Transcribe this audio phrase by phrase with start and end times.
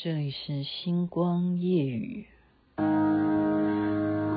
[0.00, 2.24] 这里是星光夜语。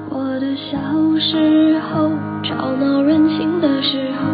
[0.10, 0.80] 我的小
[1.20, 2.10] 时候，
[2.44, 4.28] 吵闹任性的时候，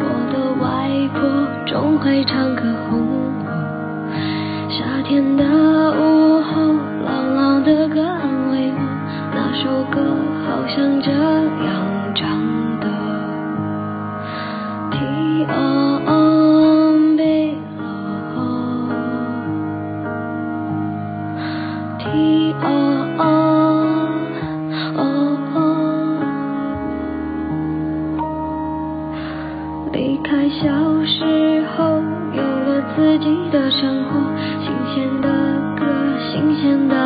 [0.00, 3.14] 我的外婆总会唱歌哄我。
[4.70, 6.74] 夏天的午后，
[7.04, 8.78] 朗朗的歌安慰我，
[9.36, 10.02] 那首歌
[10.48, 11.12] 好像这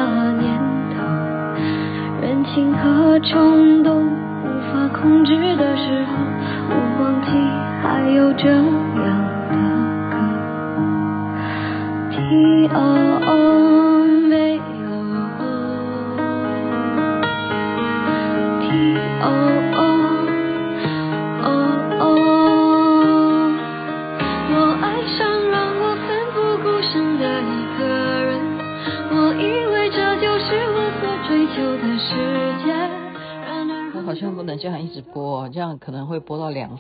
[0.09, 0.57] 那年
[0.95, 1.03] 头，
[2.23, 6.13] 任性和冲动无法控制的时候，
[6.71, 7.29] 我忘记
[7.83, 9.16] 还有这样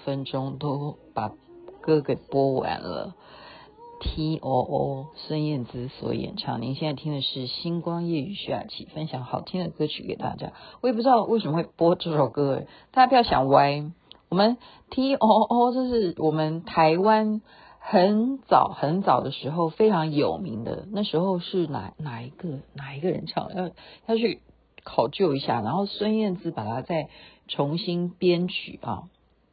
[0.06, 1.32] 分钟都把
[1.82, 3.16] 歌给播完了。
[3.98, 10.52] T O O 孙燕姿所演唱，您现在听的是星光夜雨徐雅琪分享好听的歌曲给大家。
[10.80, 13.90] 我也不知道为什么会播这首歌，大家不要想歪。
[14.28, 14.58] 我们
[14.90, 17.40] T O O 这是我们台湾
[17.80, 23.52] 很早很早的时候非常有名的，那时候是哪哪一个哪一个人唱？
[23.54, 23.70] 要
[24.06, 24.40] 要去
[24.84, 25.62] 考究一下。
[25.62, 27.08] 然后孙燕姿把它再
[27.48, 29.04] 重新编曲啊，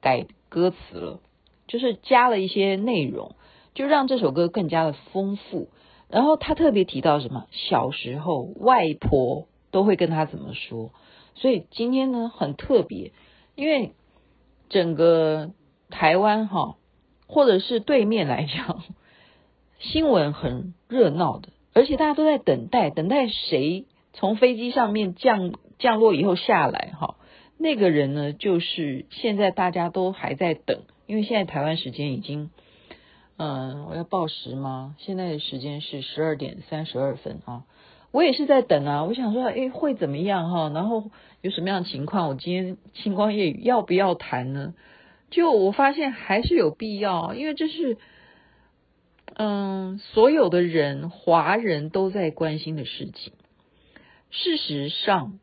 [0.01, 1.19] 改歌词了，
[1.67, 3.35] 就是加了一些内容。
[3.73, 5.69] 就让这首歌更加的丰富，
[6.07, 7.47] 然后他特别提到什么？
[7.49, 10.91] 小时候外婆都会跟他怎么说？
[11.33, 13.13] 所以今天呢很特别，
[13.55, 13.93] 因为
[14.69, 15.53] 整个
[15.89, 16.75] 台湾哈，
[17.25, 18.83] 或者是对面来讲，
[19.81, 27.15] 新闻很热闹的，而且大家都在等待，等待谁从飞机上面降降落以后下来哈。
[27.63, 32.51] 那个人呢，就是现在大家都还在等，因为现在台湾时间已经。
[33.35, 34.95] 嗯，我要报时吗？
[34.99, 37.63] 现在的时间是十二点三十二分啊。
[38.11, 39.05] 我也是在等啊。
[39.05, 40.69] 我想说，哎，会怎么样哈？
[40.69, 41.09] 然后
[41.41, 42.29] 有什么样的情况？
[42.29, 44.75] 我今天星光夜语要不要谈呢？
[45.31, 47.97] 就我发现还是有必要，因为这是
[49.33, 53.33] 嗯，所有的人华人都在关心的事情。
[54.29, 55.39] 事实上，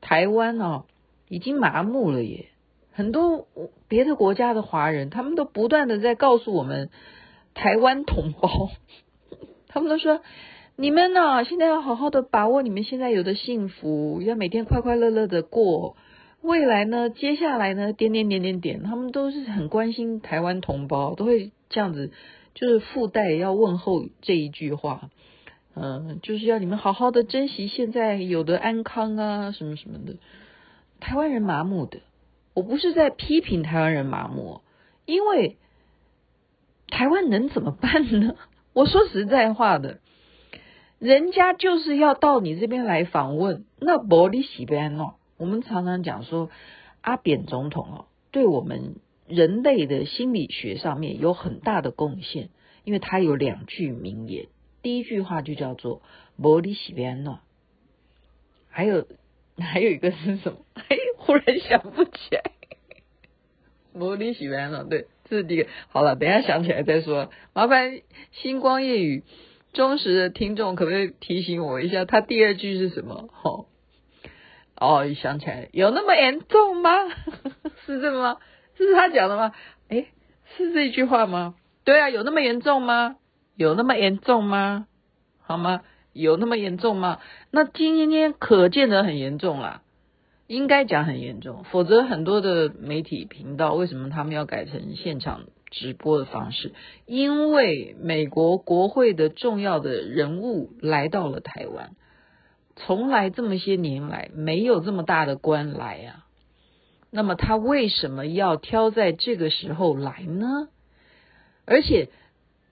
[0.00, 0.84] 台湾啊
[1.28, 2.46] 已经麻木了耶。
[2.92, 3.46] 很多
[3.88, 6.88] 别的国家的华人，他们都不断的在告诉我们，
[7.54, 8.70] 台湾同胞，
[9.68, 10.22] 他们都说，
[10.76, 15.96] 你们呢，现在要好好的把握你们现在有的幸福，要每天快快乐乐的过。
[16.42, 22.12] 未来呢，接下来呢，点点点点点，他们都是很关心台湾同胞，都会这样子，
[22.54, 25.10] 就是附带要问候这一句话，
[25.74, 30.16] 嗯，就是要你们好好的珍惜现在有的安康啊，什么什么的。
[31.00, 32.00] 台湾人麻木的。
[32.54, 34.62] 我不是在批评台湾人麻木，
[35.04, 35.58] 因为
[36.88, 38.34] 台湾能怎么办呢？
[38.72, 40.00] 我说实在话的，
[40.98, 45.16] 人家就是要到你这边来访问，那不你喜边哦。
[45.36, 46.48] 我们常常讲说，
[47.02, 48.94] 阿扁总统哦，对我们
[49.26, 52.48] 人类的心理学上面有很大的贡献，
[52.84, 54.46] 因为他有两句名言，
[54.80, 56.00] 第一句话就叫做
[56.40, 57.40] “不你喜边哦”，
[58.70, 59.06] 还有。
[59.58, 60.58] 还有一个是什么？
[60.88, 62.42] 哎，忽然想不起来。
[63.92, 65.68] 魔力喜欢了，对，这是第一个。
[65.88, 67.30] 好了，等下想起来再说。
[67.54, 68.00] 麻烦
[68.32, 69.24] 星光夜语
[69.72, 73.30] 忠实的听众，可不可以提醒我一下，他第二句是什么？
[73.42, 73.66] 哦，
[74.76, 76.90] 哦，想起来，有那么严重吗？
[77.86, 78.36] 是这个吗？
[78.76, 79.54] 这是他讲的吗？
[79.88, 80.06] 哎，
[80.56, 81.54] 是这句话吗？
[81.84, 83.16] 对啊，有那么严重吗？
[83.54, 84.86] 有那么严重吗？
[85.40, 85.80] 好吗？
[86.16, 87.20] 有那么严重吗？
[87.50, 89.82] 那今天可见得很严重啦，
[90.46, 96.72] 应该讲很严重，否则很多的媒体频道为什么他们要改成现场直播的方式？
[97.04, 101.90] 因为美国国会的重要的人物来到了台湾，
[102.76, 106.26] 从来这么些年来没有这么大的官来啊，
[107.10, 110.68] 那么他为什么要挑在这个时候来呢？
[111.66, 112.08] 而且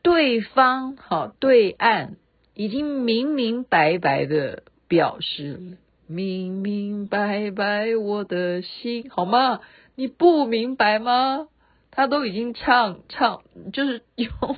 [0.02, 2.16] 对方好对岸。
[2.54, 9.60] 已经明明白白的表示，明明白白我的心，好吗？
[9.96, 11.48] 你不明白吗？
[11.90, 13.42] 他都已经唱唱，
[13.72, 14.56] 就是用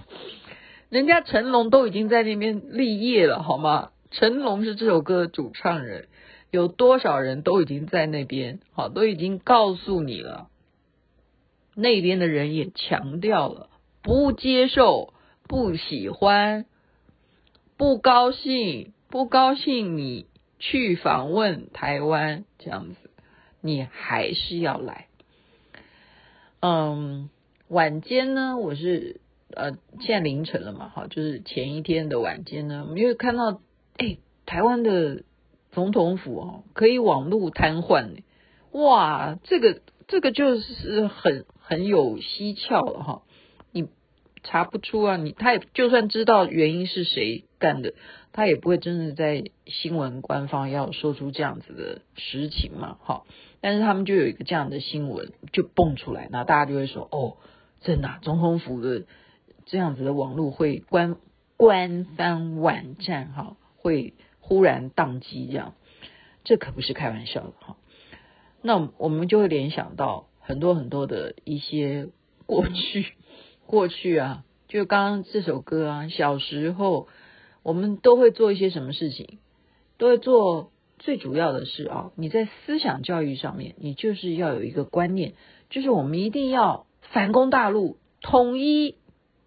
[0.88, 3.90] 人家成龙都已经在那边立业了，好吗？
[4.10, 6.08] 成龙是这首歌的主唱人，
[6.50, 10.48] 有多少人都已经在那边，好，都已经告诉你了。
[11.74, 13.68] 那边的人也强调了，
[14.02, 15.12] 不接受，
[15.46, 16.64] 不喜欢，
[17.76, 20.26] 不高兴，不高兴，你
[20.58, 23.10] 去访问台湾这样子，
[23.60, 25.08] 你还是要来。
[26.60, 27.28] 嗯，
[27.68, 29.20] 晚间呢，我是
[29.54, 33.60] 呃，现在凌晨了嘛，哈，就是前一天的晚间呢，我们又看到，
[33.98, 35.22] 哎，台湾的
[35.70, 38.22] 总统府哦，可以网络瘫痪，
[38.72, 43.22] 哇，这个这个就是很很有蹊跷了哈，
[44.46, 47.94] 查不出啊，你他也就算知道原因是谁干的，
[48.32, 53.24] 他也不会真的在新闻官方要说出这样子的实情嘛，哈。
[53.60, 57.36] 但是他们就有一个这样的新闻就蹦出来，那大家就会说哦，
[57.80, 59.04] 真的，总统府的
[59.64, 61.16] 这样子的网络会官
[61.56, 65.74] 官方网站哈会忽然宕机这样，
[66.44, 67.76] 这可不是开玩笑的哈。
[68.62, 72.08] 那我们就会联想到很多很多的一些
[72.46, 73.14] 过去
[73.66, 77.08] 过去啊，就刚刚这首歌啊，小时候
[77.62, 79.38] 我们都会做一些什么事情，
[79.98, 80.70] 都会做。
[80.98, 85.34] 最主要的是啊，你在思想教育上面，你就是要有一个观念，
[85.68, 88.96] 就是我们一定要反攻大陆，统一，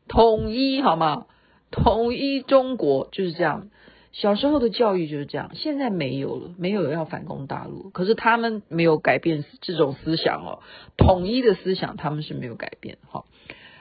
[0.07, 1.25] 统一，好吗？
[1.71, 3.71] 统一中国就是这样。
[4.11, 7.89] 小时候的教育就是这样，现在没有了，没有要反攻大陆。
[7.89, 10.59] 可是他们没有改变这种思想哦，
[10.97, 13.25] 统一的思想他们是没有改变哈，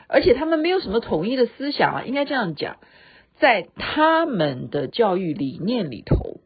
[0.08, 2.78] 而且他们没有什么统一的思想啊，应该这样讲，
[3.38, 6.40] 在他们的教育理念里头。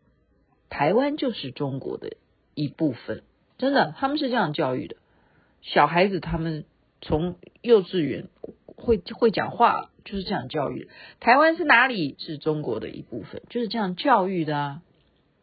[0.68, 2.16] 台湾就是中国的
[2.54, 3.24] 一部分，
[3.58, 4.96] 真的，他们是这样教育的。
[5.60, 6.64] 小孩子他们
[7.02, 8.28] 从幼稚园
[8.66, 10.90] 会会讲话，就是这样教育的。
[11.20, 12.16] 台湾是哪里？
[12.18, 14.82] 是中国的一部分，就是这样教育的啊，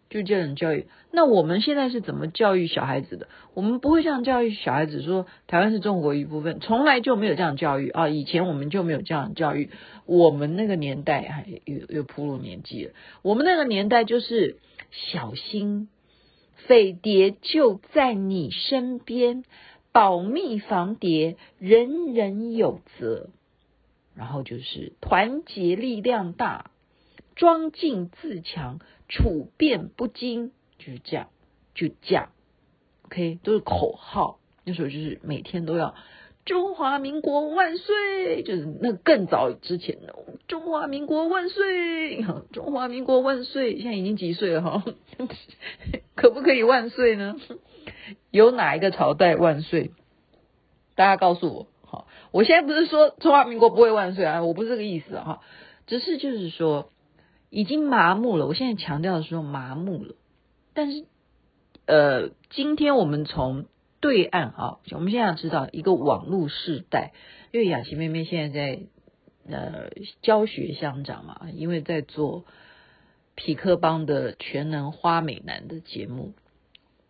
[0.10, 0.88] 就这样教育。
[1.12, 3.28] 那我们现在是怎么教育小孩子的？
[3.54, 8.10] 我们不会这样教育小孩子说台湾是中国一部分，从来就没有这样教育啊。
[8.10, 9.70] 以前我们就没有这样教育。
[10.06, 14.58] 我们那个年代还又又暴露年纪了，我们那个年代就是。
[14.92, 15.88] 小心，
[16.56, 19.44] 匪谍就在你身边，
[19.92, 23.30] 保密防谍，人人有责。
[24.16, 26.72] 然后就是团结力量大，
[27.40, 31.30] 庄敬自强，处变不惊，就是这样，
[31.74, 32.32] 就这样。
[33.06, 34.40] OK，都是口号。
[34.66, 35.96] 那时候就是每天都要。
[36.44, 38.44] 中华民国万岁！
[38.44, 40.14] 就是那更早之前的
[40.50, 43.78] 中华民国万岁，中华民国万岁！
[43.78, 44.84] 现在已经几岁了哈？
[46.16, 47.38] 可不可以万岁呢？
[48.32, 49.92] 有哪一个朝代万岁？
[50.96, 51.68] 大家告诉我。
[51.86, 55.40] 好，我现在不是说中华民国不会万岁啊，我不是这个意思哈，
[55.88, 56.92] 只是就是说
[57.50, 58.48] 已经麻木了。
[58.48, 60.16] 我现在强调的时候麻木了，
[60.74, 61.06] 但是
[61.86, 63.66] 呃，今天我们从。
[64.02, 67.12] 对岸啊，我们现在知道一个网络世代，
[67.52, 68.80] 因为雅琪妹妹现在在
[69.50, 69.90] 呃
[70.22, 72.46] 教学相长嘛，因为在做
[73.36, 76.32] 匹克邦的全能花美男的节目，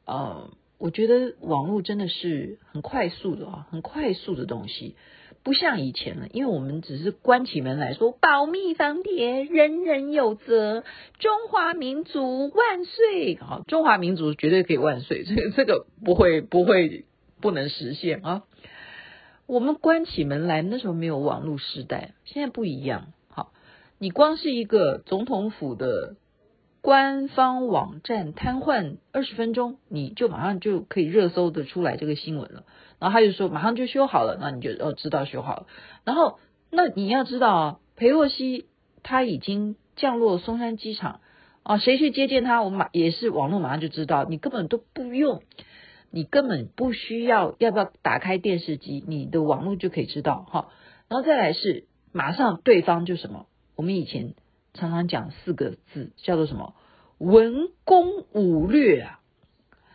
[0.06, 0.50] 呃，
[0.80, 4.95] 我觉得网络真的是很快速的啊，很快速的东西。
[5.49, 10.83] 不像以前了，因为我们只是关起门来说保密防谍，人人有责，
[11.17, 13.35] 中华民族万岁！
[13.37, 17.06] 好，中华民族绝对可以万岁，这个这个不会不会
[17.41, 18.44] 不能实现啊。
[19.47, 23.07] 我们关起门来那时候没有网络时代，现在不一样。
[23.29, 23.51] 好，
[23.97, 26.15] 你光是一个总统府的。
[26.81, 32.63] 官方网站瘫痪二十分钟，你就马上就可以热搜的出来这个新闻了。
[32.99, 35.68] 然后他就说马上就修好了，那你就哦知道修好了。
[36.03, 36.39] 然后
[36.69, 38.68] 那你要知道啊，裴洛西
[39.03, 41.21] 他已经降落松山机场
[41.63, 45.41] 啊，谁去接见他，我们马也是网络马上就知道，你根本都不用，
[46.11, 50.69] 你根本不需要要不要打开电视机，你的网络就可以知道哈。
[51.07, 54.33] 然后再来是马上对方就什么，我们以前。
[54.71, 56.75] 常常讲四个字叫做什么？
[57.18, 59.19] 文攻武略啊。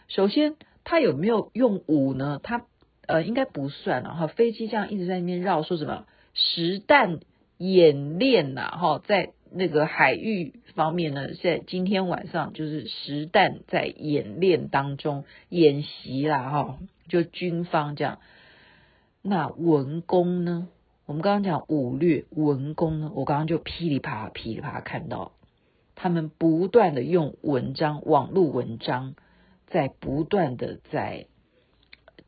[0.08, 2.40] 首先，他有没有用武呢？
[2.42, 2.66] 他
[3.06, 4.26] 呃应该不算了哈。
[4.26, 7.20] 飞机这样一直在那边绕，说什么实弹
[7.58, 8.70] 演练呐？
[8.76, 18.18] 哈，在那个海域方面呢，在今天晚上就是实弹在演练当中演习啦哈，就军方这样。
[19.23, 20.68] 那文攻呢？
[21.06, 25.32] 我们刚刚讲武略文攻呢，我刚刚就噼里啪啦噼里啪啦看到，
[25.94, 29.14] 他们不断的用文章，网络文章，
[29.66, 31.26] 在不断的在，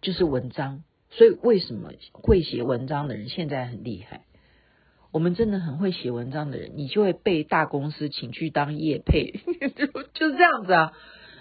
[0.00, 0.82] 就是文章。
[1.10, 4.22] 所以为什么会写文章的人现在很厉害？
[5.12, 9.32] 我们真的很会写文章的人，你就会被大公司请去当业配，
[10.12, 10.92] 就是这样子啊。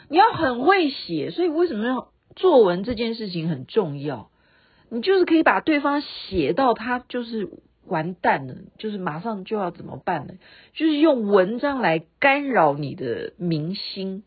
[0.08, 4.30] 你要很会写，所以为什么要作文这件事情很重要？
[4.90, 7.50] 你就是可以把对方写到他就是
[7.86, 10.36] 完蛋了，就是马上就要怎么办呢？
[10.74, 14.24] 就是用文章来干扰你的民心，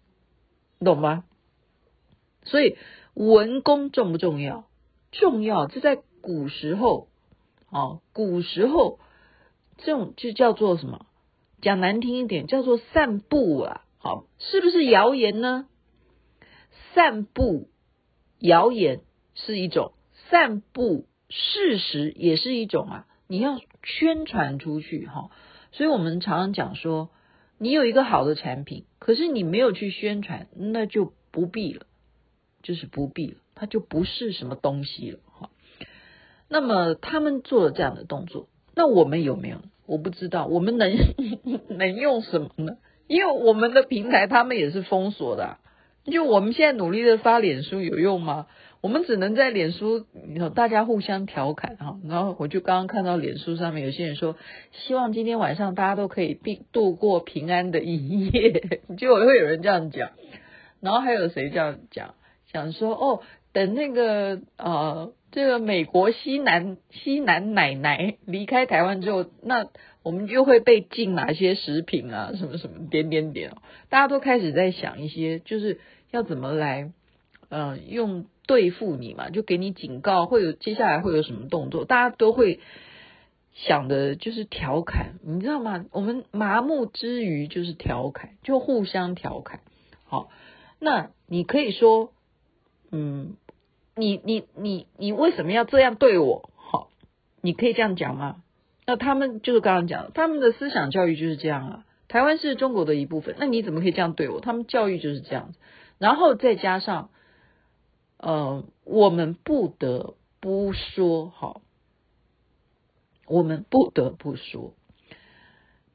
[0.80, 1.25] 懂吗？
[2.42, 2.76] 所以
[3.18, 4.68] 文功重不重要？
[5.10, 5.66] 重要。
[5.66, 7.08] 这在古时候，
[7.68, 9.00] 哦，古时候
[9.78, 11.06] 这种就叫做什么？
[11.60, 13.84] 讲难听一点，叫做散布啊。
[13.98, 15.66] 好，是不是谣言呢？
[16.94, 17.68] 散布
[18.38, 19.00] 谣言
[19.34, 19.94] 是一种，
[20.30, 23.06] 散布事实也是一种啊。
[23.26, 25.30] 你要宣传出去哈，
[25.72, 27.10] 所以我们常常讲说，
[27.58, 31.84] 你有一个好的产品，可是你没有去宣传，那就不必了，
[32.62, 35.50] 就是不必了，它就不是什么东西了哈。
[36.48, 39.58] 那么他们做了这样的动作，那我们有没有？
[39.86, 40.92] 我不知道，我们能
[41.70, 42.76] 能用什么呢？
[43.06, 45.56] 因为我们的平台他们也是封锁的，
[46.04, 48.46] 就我们现在努力的发脸书有用吗？
[48.80, 50.06] 我们只能在脸书，
[50.54, 51.98] 大家互相调侃哈。
[52.04, 54.36] 然后我就刚刚看到脸书上面有些人说，
[54.72, 58.62] 希望今天晚上大家都可以并度过平安的一夜，
[58.96, 60.10] 就会有人这样讲。
[60.80, 62.14] 然后还有谁这样讲？
[62.52, 63.20] 想说哦，
[63.52, 69.66] 等那个呃，这个美国西南西南奶奶离开台湾之后，那。
[70.04, 73.52] 我们就会被禁哪些食品啊，什么什么点点点，
[73.90, 76.92] 大家都开始在想一些，就是要怎么来，
[77.50, 82.60] 嗯、呃，用对付你嘛，就给你警告，会有接下来会有什么动作，大家都会
[83.52, 85.84] 想的就是调侃，你知道吗？
[85.90, 89.60] 我们麻木之余就是调侃，就互相调侃。
[90.04, 90.30] 好，
[90.78, 92.12] 那你可以说，
[92.90, 93.37] 嗯，
[93.95, 96.50] 你你你你为什么要这样对我？
[96.57, 96.90] 好，
[97.40, 98.42] 你可以这样讲吗？
[98.87, 101.85] 那他们就是刚刚讲，他们的思想教育就是这样啊。
[102.09, 104.40] 台湾是中国的一部分，那你怎么可以这样对我？
[104.40, 105.52] 他们教育就是这样，
[105.99, 107.11] 然后再加上，
[108.16, 111.61] 呃，我们不得不说，好，
[113.26, 114.73] 我们不得不说，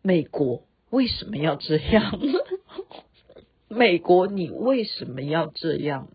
[0.04, 2.20] 美国为什么要这样？
[3.68, 6.10] 美国，你为什么要这样？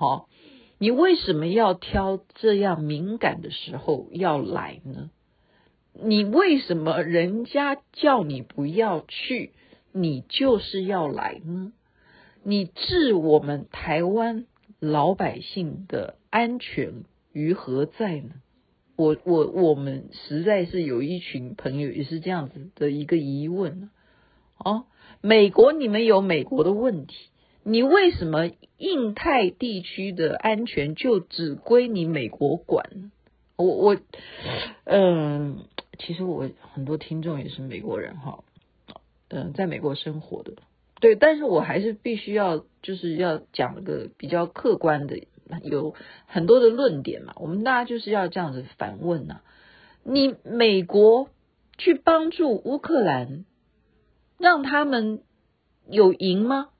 [0.00, 0.30] 好，
[0.78, 5.10] 你为什么要挑这样敏感的时候要来呢？
[5.92, 9.52] 你为什么人家叫你不要去，
[9.92, 11.74] 你就是要来呢？
[12.42, 14.46] 你置我们台湾
[14.78, 17.04] 老百姓的安全
[17.34, 18.30] 于何在呢？
[18.96, 23.90] 我我我们实在是有一群朋友也是这样子的一个疑问
[24.56, 24.86] 哦，
[25.20, 27.16] 美国你们有美国的问题，
[27.62, 33.10] 你为什么印太地区的安全就只归你美国管？
[33.56, 33.96] 我我
[34.84, 35.64] 嗯。
[36.02, 38.42] 其实我很多听众也是美国人哈，
[39.28, 40.54] 嗯，在美国生活的，
[40.98, 45.18] 对，但是我还是必须要就是要讲个比较客观的，
[45.62, 49.42] 有很多的论点嘛，我们大家就是要这样子反问呐，
[50.02, 51.28] 你美国
[51.76, 53.44] 去帮助乌克兰，
[54.38, 55.20] 让他们
[55.86, 56.70] 有赢吗？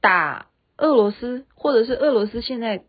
[0.00, 2.84] 打俄罗斯，或者是俄罗斯现在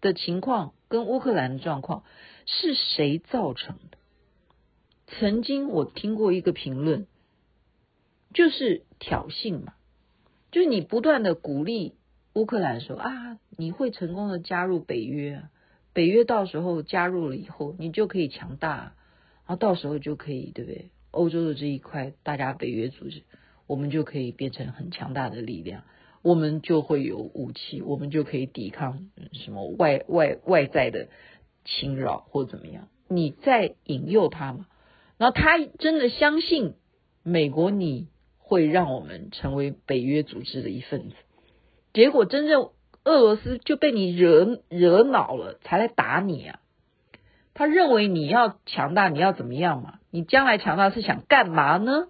[0.00, 2.04] 的情况跟乌克兰的状况
[2.46, 3.98] 是谁造成的？
[5.06, 7.06] 曾经我听过一个评论，
[8.32, 9.74] 就是挑衅嘛，
[10.50, 11.94] 就是你不断的鼓励
[12.34, 15.42] 乌克兰说啊，你会成功的加入北约，
[15.92, 20.90] 北约到时候加入了以后，你就可以强大，然后到时候就可以，对不对？
[21.10, 23.22] 欧洲的这一块，大家北约组织，
[23.66, 25.84] 我们就可以变成很强大的力量，
[26.22, 31.08] 我们就会有武器，我们就可以抵抗什么外外外在的
[31.64, 32.88] 侵扰或怎么样？
[33.08, 34.66] 你在引诱他嘛？
[35.18, 36.74] 然后他真的相信
[37.22, 41.16] 美国，你会让我们成为北约组织的一份子。
[41.92, 42.70] 结果真正
[43.04, 46.60] 俄罗斯就被你惹惹恼了，才来打你啊！
[47.54, 49.98] 他认为你要强大，你要怎么样嘛？
[50.10, 52.06] 你将来强大是想干嘛呢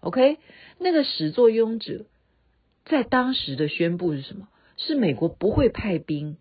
[0.00, 0.38] ？OK，
[0.78, 2.04] 那个始作俑者
[2.84, 4.48] 在当时的宣布是什么？
[4.76, 6.36] 是美国不会派兵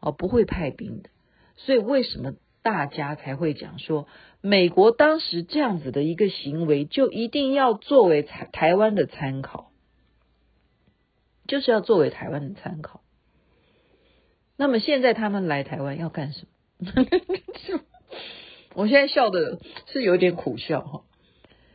[0.00, 1.10] 哦，不会派兵的。
[1.56, 2.34] 所以为什么？
[2.64, 4.06] 大家才会讲说，
[4.40, 9.72] 美国当时这样子的一个行为，就一定要作为台台湾的参考，
[11.48, 13.02] 就是要作为台湾的参考。
[14.56, 16.46] 那么现在他们来台湾要干什
[16.78, 17.04] 么？
[18.74, 21.02] 我现在笑的是有点苦笑哈，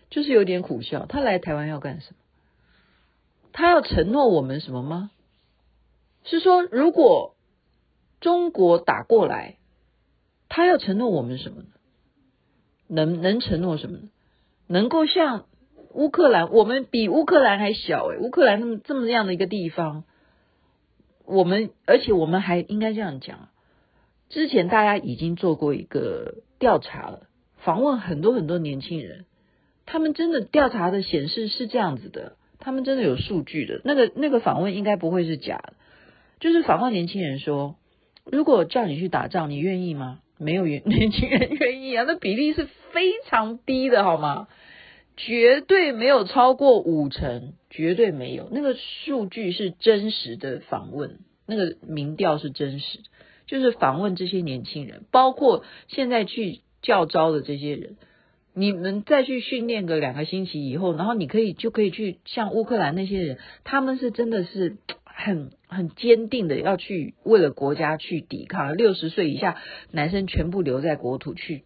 [0.10, 1.06] 就是有点苦笑。
[1.06, 2.18] 他来台湾要干什么？
[3.58, 5.10] 他要承诺我们什么吗？
[6.24, 7.34] 是说如果
[8.22, 9.58] 中国打过来？
[10.48, 11.68] 他要承诺我们什么呢？
[12.88, 14.10] 能能承诺什么呢？
[14.68, 15.48] 能够像
[15.90, 20.04] 乌克兰，我们比乌克兰还小诶，乌克兰那么这么样的一个地方，
[21.26, 23.50] 我们而且我们还应该这样讲，
[24.30, 27.24] 之前大家已经做过一个调查了，
[27.56, 29.26] 访问很多很多年轻人，
[29.88, 35.74] 他们真的调查的显示是这样子的，他们真的有数据的，那个那个访问应该不会是假的，
[36.40, 37.76] 就是访问年轻人说，
[38.26, 40.20] 如果叫你去打仗，你愿意吗？
[40.38, 44.48] 没有年 年轻人愿意啊，那比例是非常低的，好吗？
[45.16, 48.50] 绝对没有超过五成，绝对没有。
[48.52, 53.00] 那个数据是真实的访问，那个民调是真实，
[53.48, 57.98] 就是访问这些年轻人，包括现在去教招的这些人，
[58.58, 64.78] 你们再去训练个两个星期以后，然后你可以就可以去像乌克兰那些人，他们是真的是。
[65.20, 69.58] 很很坚定的要去为了国家去抵抗，六十岁以下
[69.90, 71.64] 男生全部留在国土去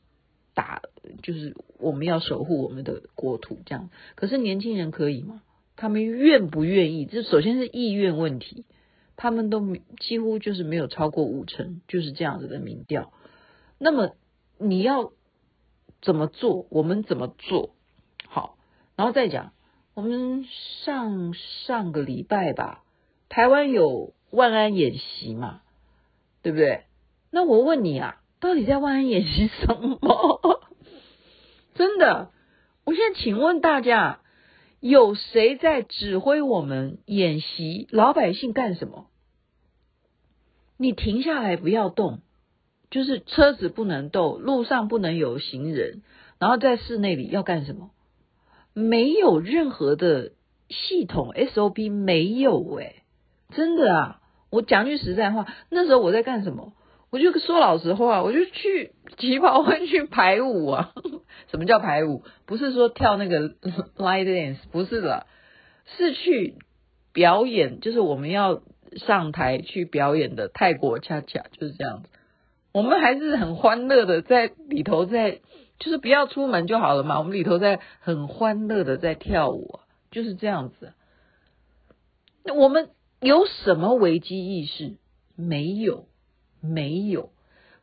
[0.53, 0.81] 打，
[1.21, 3.89] 就是我们要守护我们的国土这样。
[4.15, 5.41] 可是年轻人可以吗？
[5.75, 7.05] 他们愿不愿意？
[7.05, 8.63] 这首先是意愿问题，
[9.17, 13.11] 他们都几乎就是没有超过五成，就是这样子的民调。
[13.77, 14.15] 那么
[14.59, 15.11] 你要
[16.01, 16.65] 怎么做？
[16.69, 17.75] 我们怎么做？
[18.27, 18.57] 好，
[18.95, 19.53] 然后再讲，
[19.93, 20.45] 我们
[20.83, 22.83] 上上个礼拜吧。
[23.29, 25.61] 台湾有万安演习嘛？
[26.41, 26.85] 对不对？
[27.29, 30.61] 那我问你啊，到底在万安演习什么？
[31.75, 32.31] 真的，
[32.83, 34.19] 我现在请问大家，
[34.79, 37.87] 有谁在指挥我们演习？
[37.91, 39.07] 老百姓干什么？
[40.77, 42.21] 你停下来不要动，
[42.91, 46.03] 就是车子不能动，路上不能有行人，
[46.37, 47.89] 然后在室内里要干什么？
[48.73, 50.33] 没有任何的
[50.69, 53.03] 系统 SOP，没有诶、
[53.49, 54.21] 真的啊，
[54.51, 56.73] 我讲句实在话，那时候我在干什么？
[57.09, 60.93] 我就说老实话，我就去旗袍湾去排舞啊。
[61.51, 62.23] 什么叫排舞？
[62.45, 63.49] 不是说跳那个
[63.97, 65.27] light dance，不是的，
[65.97, 66.55] 是去
[67.11, 68.61] 表演，就是我们要
[68.95, 72.09] 上台去表演的泰国恰恰，就是这样子。
[72.71, 75.41] 我们还是很欢乐的在里头在，
[75.79, 77.19] 就是不要出门就好了嘛。
[77.19, 79.79] 我们里头在很欢乐的在跳舞，
[80.11, 80.93] 就是这样子。
[82.43, 82.89] 那我们。
[83.23, 84.97] 有什么危机意识？
[85.35, 86.07] 没有，
[86.59, 87.29] 没有。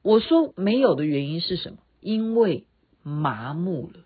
[0.02, 1.78] 我说没有的原因是什么？
[2.00, 2.66] 因为
[3.04, 4.00] 麻木了。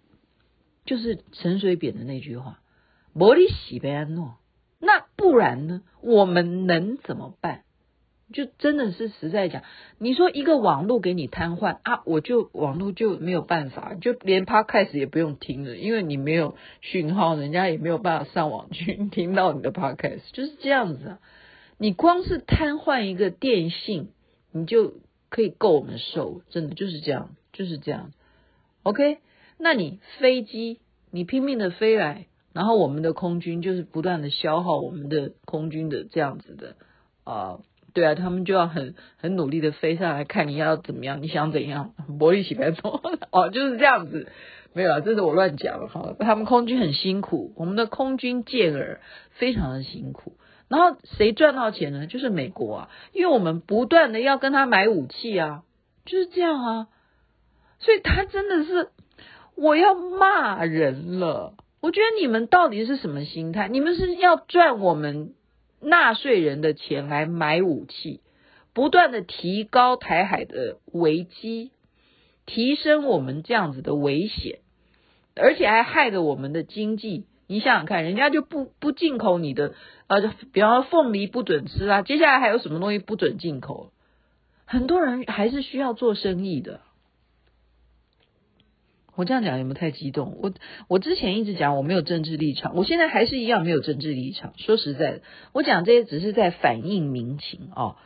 [0.85, 2.61] 就是陈水扁的那句话
[3.15, 4.35] ：“莫里西贝安诺。”
[4.79, 5.81] 那不然呢？
[6.03, 7.63] 我们能怎么办？
[8.33, 9.63] 就真的是实在讲，
[9.99, 21.19] 你说一个网络给你瘫痪啊，我就网络就没有办法，就连 Podcast 也不用听了，因为你没有讯号，人家也没有办法上网去听到你的 Podcast，就是这样子啊。
[21.79, 24.09] 你光是瘫痪一个电信，
[24.53, 24.95] 你就
[25.29, 28.13] 可以够我们受，真的就是这样，就是这样。
[28.83, 29.19] OK，
[29.59, 30.79] 那你飞机
[31.11, 36.77] 你拼命的飞来，然后我们的空军就是不断的消耗我们的空军的这样子的
[37.25, 37.59] 啊。
[37.93, 44.29] 对啊，他们就要很很努力的飞上来看你要怎么样，你想怎样，玻璃起来做 哦，就是这样子，
[44.73, 46.15] 没有啊，这是我乱讲哈。
[46.19, 49.01] 他们空军很辛苦，我们的空军健儿
[49.31, 50.37] 非常的辛苦。
[50.69, 52.07] 然后谁赚到钱呢？
[52.07, 55.63] 就是美国啊，因为我们不断的要跟他买武器啊，
[56.07, 56.89] 就是这样啊。
[57.79, 58.89] 所以他真的是
[59.55, 61.55] 我要骂人了。
[61.81, 63.69] 我觉得你们到底是什么心态？
[63.69, 65.35] 你们是要赚我们？
[65.83, 68.21] 纳税人的钱来买武器，
[68.73, 71.73] 不断的提高台海的危机，
[72.47, 74.61] 提升我们这样子的危险，
[75.35, 77.27] 而且还害得我们的经济。
[77.49, 79.75] 你想想看，人家就不不进口你的，
[80.07, 83.93] 呃，比方说凤梨不准吃啊，接下来还有什么东西不准进口？
[84.65, 86.81] 很多人还是需要做生意的。
[89.15, 90.39] 我这样讲有没有太激动？
[90.41, 90.55] 我
[90.89, 94.55] 我之前一直讲我没有政治立场，我现在还是一样没有政治立场。
[94.57, 95.23] 说实在的，
[95.53, 97.97] 我讲这些只是在反映民情哦，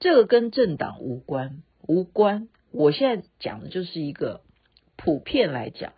[0.00, 2.48] 这个跟政党无关无关。
[2.72, 4.40] 我现在讲的就是一个
[4.96, 5.92] 普遍来讲，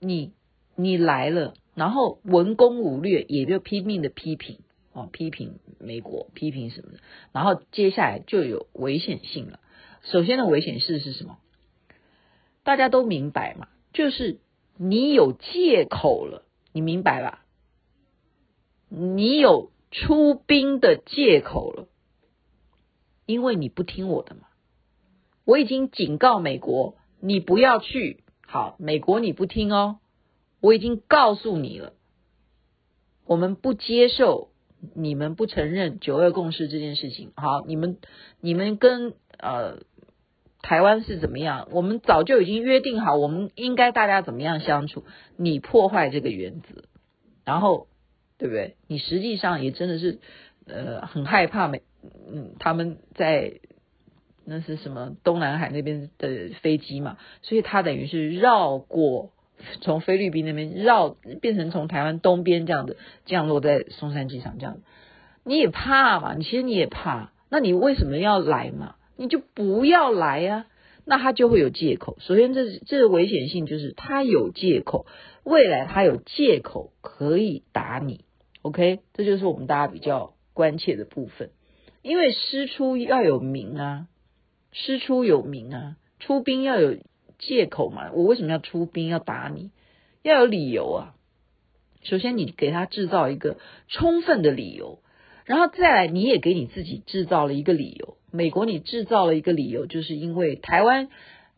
[0.00, 0.32] 你
[0.76, 4.60] 你来了，然后文攻武略，也就拼命的批评
[4.92, 6.98] 哦，批评美国，批评什么的，
[7.32, 9.60] 然后接下来就有危险性了。
[10.02, 11.36] 首先的危险事是什么？
[12.64, 13.68] 大家都明白嘛。
[13.92, 14.40] 就是
[14.76, 17.44] 你有借口了，你明白吧？
[18.88, 21.88] 你有出兵的借口了，
[23.26, 24.42] 因为你不听我的嘛。
[25.44, 28.22] 我已经警告美国，你不要去。
[28.46, 29.98] 好，美国你不听哦，
[30.60, 31.92] 我已经告诉你了，
[33.24, 34.50] 我们不接受
[34.94, 37.32] 你们不承认九二共识这件事情。
[37.36, 37.98] 好，你们
[38.40, 39.82] 你们跟呃
[40.62, 41.68] 台湾是怎么样？
[41.70, 45.04] 我们早就已经约定好，我们应该大家怎么样相处？
[45.36, 46.84] 你破坏这个原则，
[47.44, 47.88] 然后
[48.38, 48.76] 对不对？
[48.86, 50.18] 你实际上也真的是
[50.66, 51.82] 呃很害怕美，
[52.30, 53.60] 嗯，他们在
[54.44, 59.30] 那是什么东南海那边的飞机嘛，所以他等于是绕过
[59.80, 62.96] 从菲律宾那边绕，变成从台湾东边这样的
[63.26, 64.78] 降落在松山机场这样。
[65.44, 66.34] 你也怕嘛？
[66.34, 68.96] 你其实你也怕，那你为什么要来嘛？
[69.20, 70.66] 你就不要来啊！
[71.04, 72.16] 那他就会有借口。
[72.20, 75.04] 首先这，这这个危险性就是他有借口，
[75.44, 78.24] 未来他有借口可以打你。
[78.62, 81.50] OK，这就是我们大家比较关切的部分。
[82.00, 84.06] 因为师出要有名啊，
[84.72, 86.96] 师出有名啊，出兵要有
[87.38, 88.10] 借口嘛。
[88.14, 89.70] 我为什么要出兵要打你？
[90.22, 91.14] 要有理由啊。
[92.02, 95.02] 首先，你给他制造一个充分的理由。
[95.44, 98.16] 然后再来，你也给你自己制造了一个理由。
[98.30, 101.08] 美国，你制造了一个理由，就是因为台湾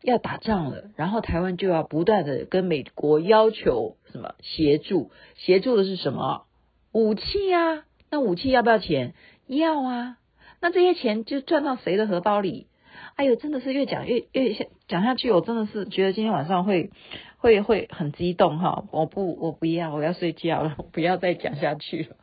[0.01, 5.11] 要打仗了，然后台湾就要不断的跟美国要求什么协助？
[5.35, 6.45] 协助的是什么？
[6.91, 7.85] 武器啊？
[8.09, 9.13] 那武器要不要钱？
[9.47, 10.17] 要啊。
[10.61, 12.67] 那这些钱就赚到谁的荷包里？
[13.15, 16.91] 哎呦，真的是越讲越越讲下去，我真的是觉得今天晚上会
[17.37, 18.85] 会会很激动哈！
[18.91, 22.15] 我不，我不要，我要睡觉了，不要再讲下去了。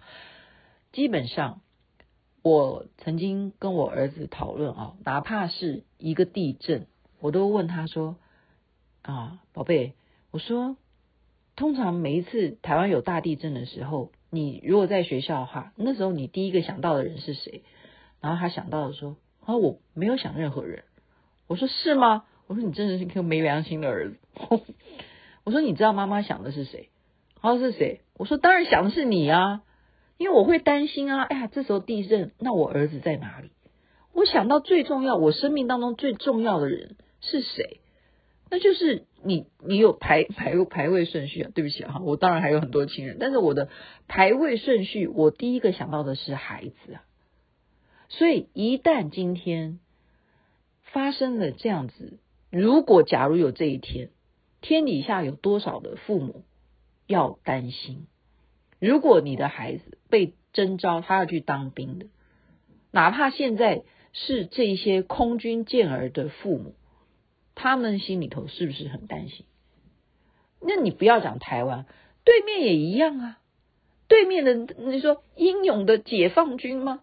[0.92, 1.60] 基本上，
[2.42, 6.86] 我曾经跟我儿子讨论啊，哪怕是一个地震，
[7.20, 8.16] 我都问他说
[9.02, 9.92] ：“啊，宝贝，
[10.30, 10.76] 我说，
[11.54, 17.62] 通常每一次台湾有大地震的时候，你如果在学校的话，那时候你第一个想到的人是谁？”
[18.22, 20.84] 然后他想到的说：“啊，我没有想任何人。”
[21.46, 24.16] 我说：“是吗？”我说：“你真的是一个没良心的儿子。
[25.44, 26.88] ”我说：“你知道妈妈想的是谁？”
[27.42, 29.62] 他说：“是谁？”我说：“当然想的是你啊。”
[30.20, 33.52] 因为我会担心啊，哎呀，这时候地震，那我儿子在哪里？
[34.12, 37.80] 我想到最重要，我生命当中最重要的人是谁？
[38.50, 41.50] 那就是你，你有排排排位顺序啊？
[41.54, 43.70] 对不起啊，我当然还有很多亲人，但是我的
[44.08, 47.02] 排位顺序，我第一个想到的是孩子啊。
[48.10, 49.80] 所以一旦今天
[50.82, 52.18] 发生了这样子，
[52.50, 54.10] 如果假如有这一天，
[54.60, 56.44] 天底下有多少的父母
[57.06, 58.06] 要担心？
[58.80, 62.06] 如果你的孩子被征召，他要去当兵的，
[62.90, 66.74] 哪怕现在是这些空军健儿的父母，
[67.54, 69.44] 他们心里头是不是很担心？
[70.60, 71.86] 那你不要讲台湾，
[72.24, 73.38] 对面也一样啊。
[74.08, 77.00] 对面的你说英勇的解放军吗？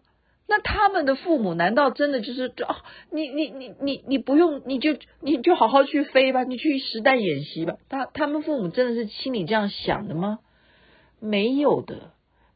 [0.50, 2.76] 那他们的父母难道真的就是哦？
[3.12, 7.78] 你你你你你不用，你就你就好好去飞吧，你去实弹演习吧。
[7.88, 10.40] 他他们父母真的是心里这样想的吗？
[11.20, 12.12] 没有的，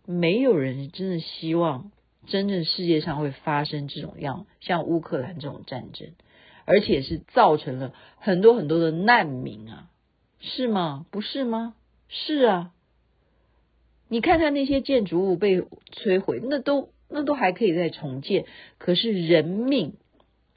[0.05, 1.91] 没有人真的希望
[2.27, 6.09] 真正世界上会发生这种样像乌克兰这种战争，
[6.65, 9.89] 而且是造成了很多很多的难民啊，
[10.39, 11.05] 是吗？
[11.09, 11.75] 不是吗？
[12.07, 12.71] 是啊，
[14.07, 18.45] 你看看那些建筑物被摧毁，那都那都还可以再重建，
[18.77, 19.93] 可是人命，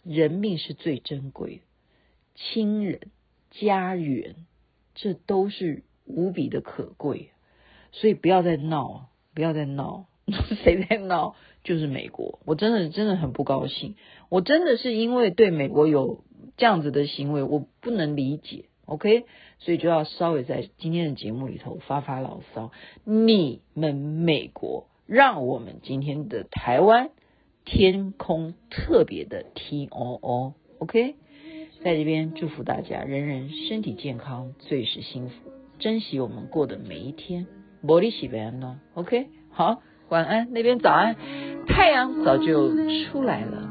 [0.02, 1.62] 人命是最珍贵的，
[2.34, 3.00] 亲人、
[3.50, 4.34] 家园，
[4.94, 7.30] 这都是无比的可贵。
[7.94, 10.06] 所以不要再闹，不要再闹，
[10.64, 11.36] 谁在闹？
[11.62, 12.40] 就是美国。
[12.44, 13.94] 我真的真的很不高兴，
[14.28, 16.24] 我真的是因为对美国有
[16.56, 18.64] 这样子的行为，我不能理解。
[18.86, 19.24] OK，
[19.60, 22.70] 所以就要稍微在今天的节目里头发发牢骚。
[23.04, 27.10] 你们美国让我们今天的台湾
[27.64, 31.14] 天空特别的 T O O，OK，
[31.82, 35.34] 在这边祝福大家人人身体健康，最是幸福，
[35.78, 37.46] 珍惜我们过的每一天。
[37.86, 40.50] 玻璃洗完了？OK，好，晚安。
[40.52, 41.16] 那边早安，
[41.66, 42.70] 太阳早就
[43.04, 43.70] 出来了。